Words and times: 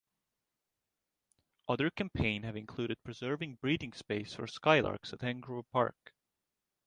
Other 1.69 1.91
campaign 1.91 2.41
have 2.41 2.55
included 2.55 2.97
preserving 3.03 3.59
breeding 3.61 3.93
space 3.93 4.33
for 4.33 4.47
skylarks 4.47 5.13
at 5.13 5.19
Hengrove 5.19 5.69
Park. 5.71 6.15